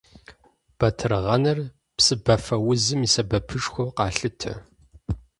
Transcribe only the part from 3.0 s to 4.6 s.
и сэбэпышхуэу къалъытэ.